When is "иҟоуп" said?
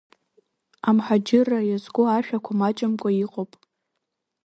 3.23-3.51